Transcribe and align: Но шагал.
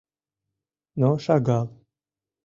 Но 0.99 1.09
шагал. 1.25 1.65